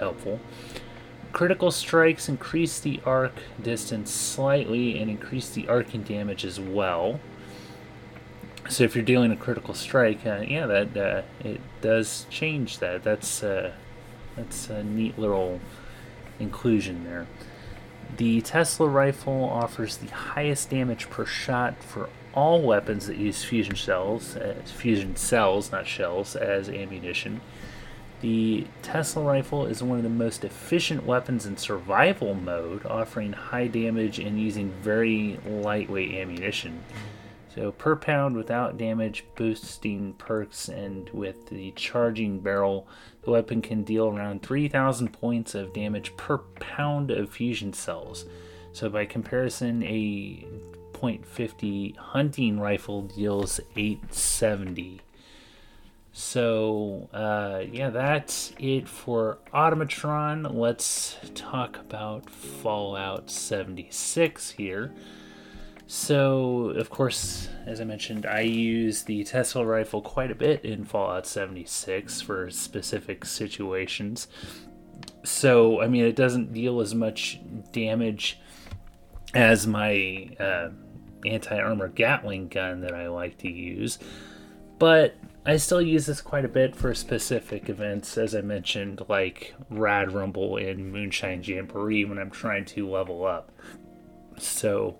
[0.00, 0.40] helpful.
[1.32, 7.20] Critical strikes increase the arc distance slightly and increase the arcing damage as well.
[8.68, 13.04] So if you're dealing a critical strike, uh, yeah, that uh, it does change that.
[13.04, 13.74] That's uh,
[14.34, 15.60] that's a neat little
[16.40, 17.28] inclusion there.
[18.16, 23.76] The Tesla rifle offers the highest damage per shot for all weapons that use fusion
[23.76, 27.40] cells, uh, fusion cells, not shells, as ammunition.
[28.20, 33.66] The Tesla rifle is one of the most efficient weapons in survival mode, offering high
[33.66, 36.84] damage and using very lightweight ammunition.
[37.54, 42.86] So, per pound without damage boosting perks, and with the charging barrel,
[43.22, 48.26] the weapon can deal around 3,000 points of damage per pound of fusion cells.
[48.72, 50.46] So, by comparison, a
[51.00, 55.00] .50 hunting rifle deals 870.
[56.12, 60.52] So, uh, yeah, that's it for Automatron.
[60.52, 64.92] Let's talk about Fallout 76 here.
[65.86, 70.84] So, of course, as I mentioned, I use the Tesla rifle quite a bit in
[70.84, 74.28] Fallout 76 for specific situations.
[75.24, 77.40] So, I mean, it doesn't deal as much
[77.72, 78.38] damage
[79.34, 80.68] as my uh,
[81.24, 83.98] anti armor Gatling gun that I like to use.
[84.78, 89.54] But I still use this quite a bit for specific events, as I mentioned, like
[89.70, 93.50] Rad Rumble and Moonshine Jamboree when I'm trying to level up.
[94.38, 94.96] So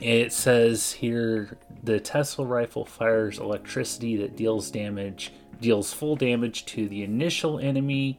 [0.00, 6.88] it says here the Tesla rifle fires electricity that deals damage, deals full damage to
[6.88, 8.18] the initial enemy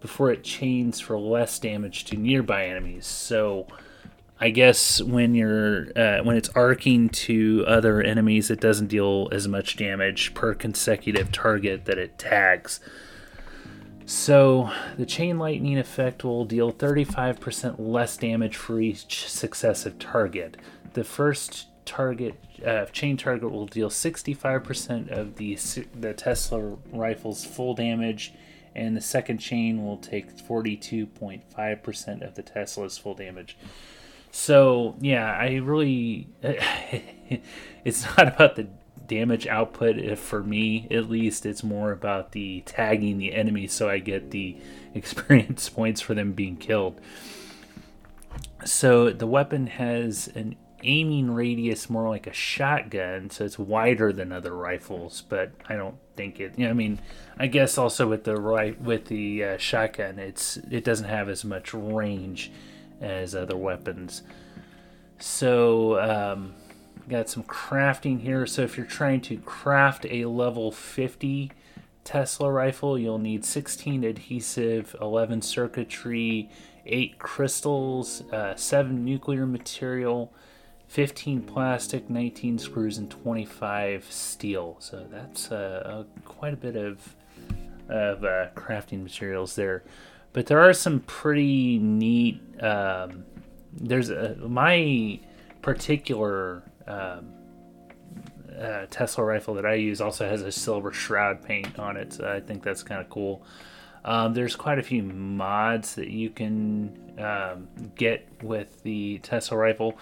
[0.00, 3.06] before it chains for less damage to nearby enemies.
[3.06, 3.66] So
[4.40, 9.46] I guess when you're uh, when it's arcing to other enemies, it doesn't deal as
[9.46, 12.80] much damage per consecutive target that it tags.
[14.04, 20.56] So the chain lightning effect will deal 35% less damage for each successive target.
[20.94, 22.34] The first target
[22.66, 25.56] uh, chain target will deal 65% of the
[25.94, 28.32] the Tesla rifle's full damage,
[28.74, 33.56] and the second chain will take 42.5% of the Tesla's full damage.
[34.32, 36.26] So yeah, I really
[37.84, 38.66] it's not about the
[39.06, 43.98] damage output for me at least it's more about the tagging the enemy so I
[43.98, 44.56] get the
[44.94, 46.98] experience points for them being killed.
[48.64, 54.32] So the weapon has an aiming radius more like a shotgun, so it's wider than
[54.32, 55.22] other rifles.
[55.28, 56.54] But I don't think it.
[56.58, 57.00] I mean,
[57.38, 61.44] I guess also with the right with the uh, shotgun, it's it doesn't have as
[61.44, 62.50] much range
[63.02, 64.22] as other weapons.
[65.18, 66.54] So, um,
[67.08, 68.46] got some crafting here.
[68.46, 71.52] So, if you're trying to craft a level 50
[72.04, 76.50] Tesla rifle, you'll need 16 adhesive, 11 circuitry,
[76.86, 80.32] 8 crystals, uh, 7 nuclear material,
[80.88, 84.76] 15 plastic, 19 screws, and 25 steel.
[84.80, 87.14] So, that's uh, quite a bit of,
[87.88, 89.84] of uh, crafting materials there.
[90.32, 92.40] But there are some pretty neat.
[92.62, 93.24] Um,
[93.72, 95.20] there's a, my
[95.60, 97.32] particular um,
[98.58, 102.14] uh, Tesla rifle that I use also has a silver shroud paint on it.
[102.14, 103.44] So I think that's kind of cool.
[104.04, 109.98] Um, there's quite a few mods that you can um, get with the Tesla rifle.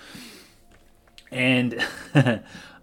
[1.31, 1.87] And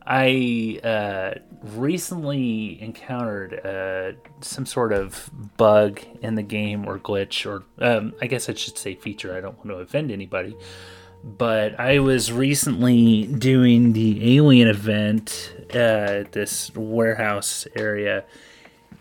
[0.10, 7.64] I uh, recently encountered uh, some sort of bug in the game or glitch, or
[7.86, 9.36] um, I guess I should say feature.
[9.36, 10.56] I don't want to offend anybody.
[11.26, 18.24] But I was recently doing the alien event uh, this warehouse area,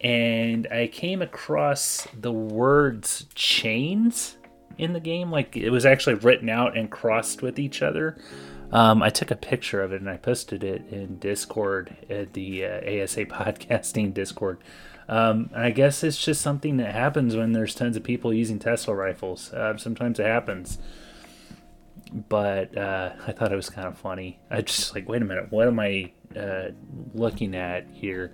[0.01, 4.39] and I came across the words chains
[4.77, 5.31] in the game.
[5.31, 8.19] Like it was actually written out and crossed with each other.
[8.73, 12.65] Um, I took a picture of it and I posted it in Discord at the
[12.65, 14.59] uh, ASA podcasting Discord.
[15.09, 18.95] Um, I guess it's just something that happens when there's tons of people using Tesla
[18.95, 19.53] rifles.
[19.53, 20.79] Uh, sometimes it happens.
[22.29, 24.39] But uh, I thought it was kind of funny.
[24.51, 26.69] I just like, wait a minute, what am I uh,
[27.15, 28.33] looking at here?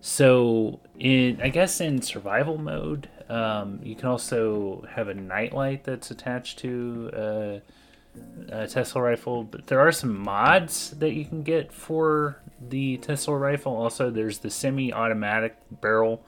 [0.00, 6.10] So, in I guess in survival mode, um, you can also have a nightlight that's
[6.10, 7.60] attached to
[8.50, 13.36] uh, Tesla rifle, but there are some mods that you can get for the Tesla
[13.36, 13.76] rifle.
[13.76, 16.24] Also, there's the semi-automatic barrel.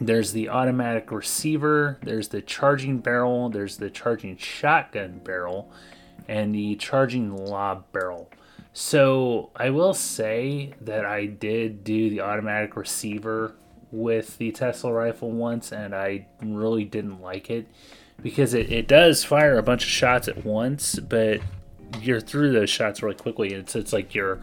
[0.00, 1.98] There's the automatic receiver.
[2.02, 3.48] There's the charging barrel.
[3.48, 5.70] There's the charging shotgun barrel,
[6.28, 8.30] and the charging lob barrel.
[8.72, 13.54] So I will say that I did do the automatic receiver
[13.92, 17.68] with the Tesla rifle once, and I really didn't like it
[18.22, 21.40] because it, it does fire a bunch of shots at once, but
[22.00, 23.52] you're through those shots really quickly.
[23.52, 24.40] It's it's like your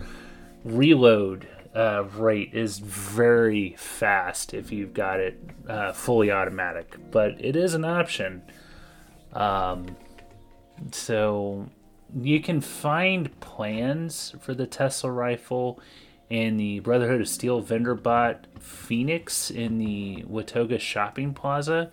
[0.64, 7.56] reload uh, rate is very fast if you've got it uh, fully automatic, but it
[7.56, 8.42] is an option.
[9.34, 9.96] Um,
[10.92, 11.70] so
[12.20, 15.80] you can find plans for the Tesla rifle
[16.30, 21.92] in the Brotherhood of Steel vendor bot Phoenix in the Watoga shopping plaza.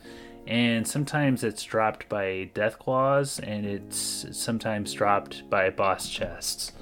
[0.49, 6.72] And sometimes it's dropped by Deathclaws, and it's sometimes dropped by boss chests.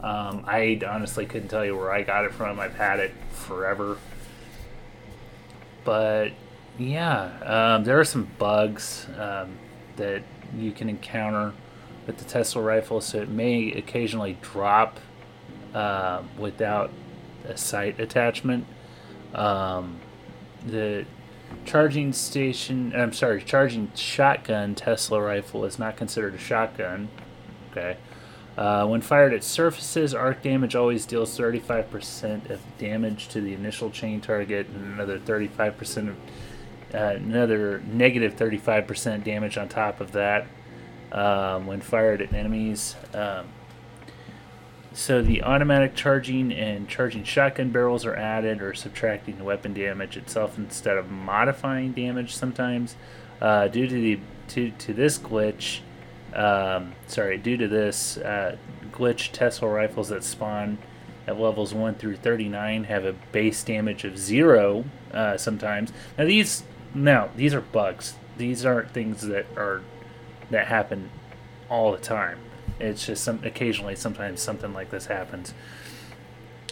[0.00, 2.58] Um, I honestly couldn't tell you where I got it from.
[2.58, 3.98] I've had it forever.
[5.84, 6.32] But
[6.78, 9.58] yeah, um, there are some bugs um,
[9.96, 10.22] that
[10.56, 11.52] you can encounter
[12.06, 14.98] with the Tesla rifle, so it may occasionally drop
[15.74, 16.90] uh, without
[17.44, 18.66] a sight attachment.
[19.34, 20.00] Um,
[20.66, 21.04] the
[21.64, 27.08] charging station, I'm sorry, charging shotgun Tesla rifle is not considered a shotgun.
[27.70, 27.96] Okay.
[28.56, 33.90] Uh, when fired at surfaces, arc damage always deals 35% of damage to the initial
[33.90, 36.16] chain target and another 35% of
[36.94, 40.46] uh, another negative 35% damage on top of that
[41.12, 42.94] um, when fired at enemies.
[43.14, 43.48] Um,
[44.94, 50.16] so the automatic charging and charging shotgun barrels are added or subtracting the weapon damage
[50.16, 52.96] itself instead of modifying damage sometimes.
[53.40, 55.80] Uh, due to the to, to this glitch,
[56.34, 58.56] um, sorry, due to this uh,
[58.92, 60.78] glitch, Tesla rifles that spawn
[61.26, 65.92] at levels 1 through 39 have a base damage of 0 uh, sometimes.
[66.18, 66.64] Now these
[66.94, 68.14] now these are bugs.
[68.36, 69.82] These aren't things that are
[70.50, 71.10] that happen
[71.68, 72.38] all the time.
[72.82, 75.54] It's just some occasionally sometimes something like this happens.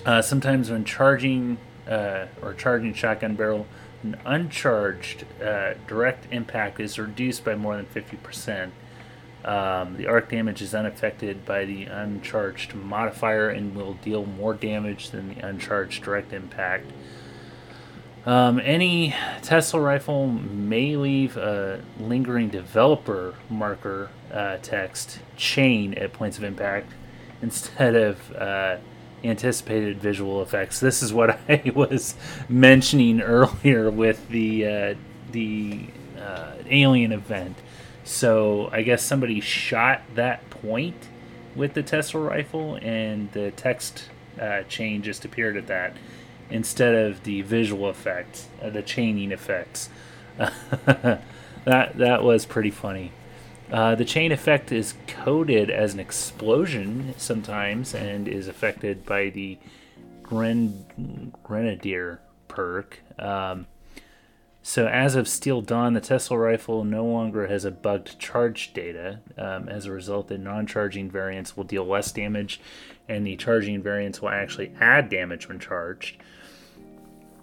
[0.04, 1.58] Uh, sometimes when charging
[1.88, 3.66] uh, or charging shotgun barrel,
[4.02, 8.70] an uncharged uh, direct impact is reduced by more than 50%.
[9.44, 15.10] Um, the arc damage is unaffected by the uncharged modifier and will deal more damage
[15.10, 16.90] than the uncharged direct impact.
[18.26, 26.36] Um, any Tesla rifle may leave a lingering developer marker uh, text chain at points
[26.36, 26.92] of impact
[27.40, 28.76] instead of uh,
[29.24, 30.80] anticipated visual effects.
[30.80, 32.14] This is what I was
[32.48, 34.94] mentioning earlier with the uh,
[35.32, 35.86] the
[36.20, 37.56] uh, alien event.
[38.04, 41.08] So I guess somebody shot that point
[41.54, 45.96] with the Tesla rifle, and the text uh, chain just appeared at that
[46.50, 49.88] instead of the visual effects, uh, the chaining effects.
[50.36, 51.22] that
[51.64, 53.12] that was pretty funny.
[53.70, 59.58] Uh, the chain effect is coded as an explosion sometimes and is affected by the
[60.22, 63.00] Gren- Grenadier perk.
[63.18, 63.66] Um,
[64.62, 69.20] so, as of Steel Dawn, the Tesla rifle no longer has a bugged charge data.
[69.38, 72.60] Um, as a result, the non charging variants will deal less damage,
[73.08, 76.18] and the charging variants will actually add damage when charged.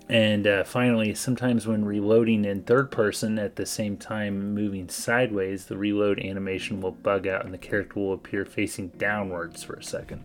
[0.10, 5.66] And uh, finally, sometimes when reloading in third person at the same time moving sideways,
[5.66, 9.84] the reload animation will bug out and the character will appear facing downwards for a
[9.84, 10.24] second.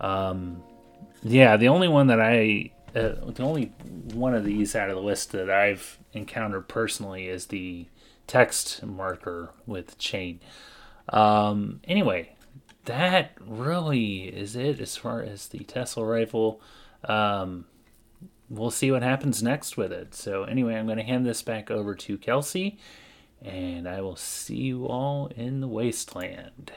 [0.00, 0.62] Um,
[1.22, 3.72] yeah, the only one that I, uh, the only
[4.12, 7.86] one of these out of the list that I've encountered personally is the
[8.26, 10.40] text marker with chain.
[11.08, 12.36] Um, anyway,
[12.84, 16.60] that really is it as far as the Tesla rifle.
[17.04, 17.64] Um,
[18.48, 20.14] we'll see what happens next with it.
[20.14, 22.78] So, anyway, I'm going to hand this back over to Kelsey,
[23.42, 26.72] and I will see you all in the wasteland.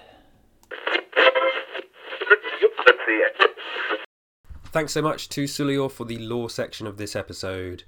[4.65, 7.83] Thanks so much to Sulior for the lore section of this episode.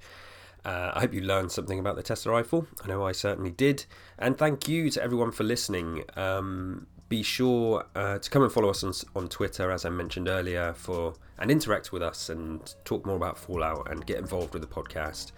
[0.64, 2.66] Uh, I hope you learned something about the Tesla rifle.
[2.82, 3.84] I know I certainly did.
[4.18, 6.04] And thank you to everyone for listening.
[6.16, 10.28] Um, be sure uh, to come and follow us on, on Twitter, as I mentioned
[10.28, 14.62] earlier, for and interact with us and talk more about Fallout and get involved with
[14.62, 15.32] the podcast.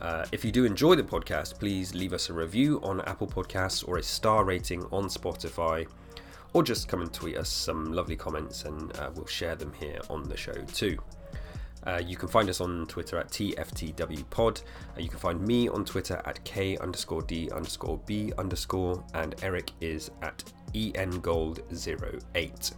[0.00, 3.86] Uh, if you do enjoy the podcast, please leave us a review on Apple Podcasts
[3.86, 5.86] or a star rating on Spotify,
[6.52, 10.00] or just come and tweet us some lovely comments and uh, we'll share them here
[10.08, 10.98] on the show too.
[11.86, 14.62] Uh, you can find us on Twitter at TFTWPod.
[14.96, 19.34] Uh, you can find me on Twitter at K underscore D underscore B underscore, and
[19.42, 20.44] Eric is at
[20.74, 22.72] ENGold08.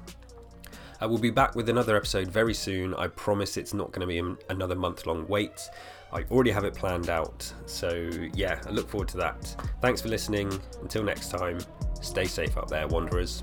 [1.02, 2.94] Uh, we'll be back with another episode very soon.
[2.94, 5.68] I promise it's not going to be another month long wait.
[6.12, 7.52] I already have it planned out.
[7.66, 9.56] So, yeah, I look forward to that.
[9.80, 10.60] Thanks for listening.
[10.80, 11.58] Until next time,
[12.00, 13.42] stay safe out there, Wanderers.